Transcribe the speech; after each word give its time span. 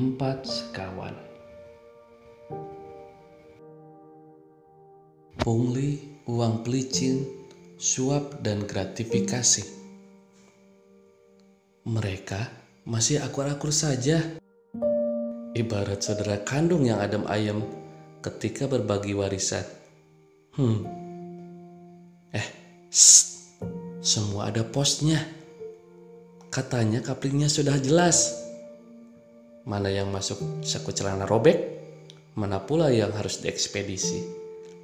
Empat 0.00 0.48
sekawan 0.48 1.12
Pungli, 5.36 6.24
uang 6.24 6.64
pelicin, 6.64 7.28
suap, 7.76 8.40
dan 8.40 8.64
gratifikasi. 8.64 9.60
Mereka 11.84 12.40
masih 12.88 13.20
akur-akur 13.20 13.68
saja. 13.76 14.24
Ibarat 15.52 16.00
saudara 16.00 16.40
kandung 16.48 16.88
yang 16.88 17.04
adem 17.04 17.28
ayem 17.28 17.60
ketika 18.24 18.72
berbagi 18.72 19.12
warisan. 19.12 19.68
Hmm. 20.56 20.80
Eh, 22.32 22.48
shh, 22.88 23.52
semua 24.00 24.48
ada 24.48 24.64
posnya. 24.64 25.20
Katanya 26.48 27.04
kaplingnya 27.04 27.52
sudah 27.52 27.76
jelas. 27.76 28.48
Mana 29.68 29.92
yang 29.92 30.08
masuk 30.08 30.64
saku 30.64 30.92
celana 30.92 31.28
robek, 31.28 31.58
mana 32.36 32.62
pula 32.64 32.88
yang 32.88 33.12
harus 33.12 33.42
diekspedisi 33.44 34.40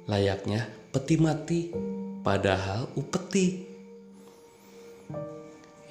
layaknya 0.07 0.71
peti 0.89 1.19
mati, 1.19 1.69
padahal 2.23 2.87
upeti. 2.95 3.67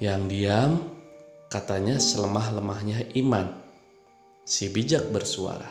Yang 0.01 0.21
diam 0.29 0.71
katanya 1.49 2.01
selemah-lemahnya 2.01 3.13
iman, 3.21 3.53
si 4.41 4.69
bijak 4.73 5.09
bersuara. 5.13 5.69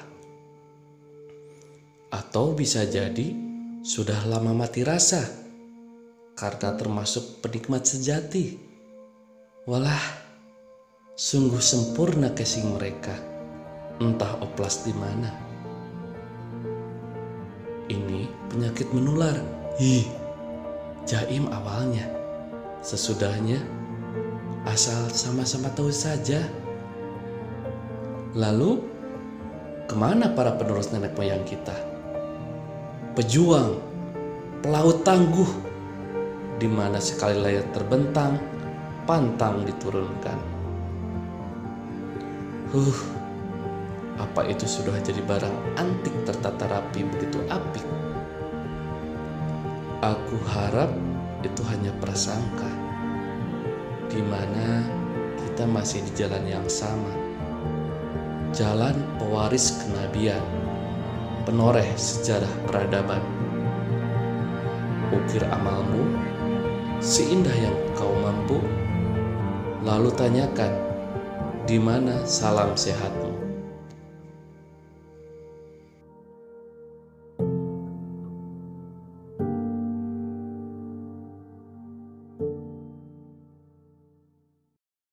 Atau 2.10 2.54
bisa 2.54 2.86
jadi 2.86 3.34
sudah 3.82 4.26
lama 4.30 4.54
mati 4.54 4.86
rasa 4.86 5.22
karena 6.38 6.74
termasuk 6.78 7.42
penikmat 7.42 7.86
sejati. 7.86 8.62
Walah, 9.66 10.25
sungguh 11.16 11.64
sempurna 11.64 12.28
casing 12.36 12.76
mereka. 12.76 13.16
Entah 14.04 14.36
oplas 14.44 14.84
di 14.84 14.92
mana. 14.92 15.32
Ini 17.88 18.28
penyakit 18.52 18.92
menular. 18.92 19.32
Ih, 19.80 20.04
jaim 21.08 21.48
awalnya. 21.48 22.04
Sesudahnya, 22.84 23.64
asal 24.68 25.08
sama-sama 25.08 25.72
tahu 25.72 25.88
saja. 25.88 26.44
Lalu, 28.36 28.84
ke 29.88 29.96
mana 29.96 30.28
para 30.36 30.52
penerus 30.60 30.92
nenek 30.92 31.16
moyang 31.16 31.48
kita? 31.48 31.72
Pejuang, 33.16 33.80
pelaut 34.60 35.00
tangguh, 35.00 35.48
di 36.60 36.68
mana 36.68 37.00
sekali 37.00 37.40
layar 37.40 37.64
terbentang, 37.72 38.36
pantang 39.08 39.64
diturunkan. 39.64 40.55
Huh, 42.66 42.98
apa 44.18 44.42
itu 44.50 44.66
sudah 44.66 44.98
jadi 44.98 45.22
barang 45.22 45.78
antik 45.78 46.10
tertata 46.26 46.66
rapi 46.66 47.06
begitu 47.06 47.38
apik? 47.46 47.86
Aku 50.02 50.34
harap 50.50 50.90
itu 51.46 51.62
hanya 51.70 51.94
prasangka, 52.02 52.66
di 54.10 54.18
mana 54.18 54.82
kita 55.38 55.62
masih 55.62 56.02
di 56.10 56.12
jalan 56.18 56.42
yang 56.42 56.66
sama. 56.66 57.14
Jalan 58.50 58.98
pewaris 59.22 59.86
kenabian, 59.86 60.42
penoreh 61.46 61.86
sejarah 61.94 62.50
peradaban. 62.66 63.22
Ukir 65.14 65.46
amalmu, 65.54 66.02
seindah 66.98 67.54
yang 67.54 67.78
kau 67.94 68.10
mampu, 68.26 68.58
lalu 69.86 70.10
tanyakan, 70.18 70.95
di 71.66 71.82
mana 71.82 72.22
salam 72.22 72.78
sehatmu? 72.78 73.25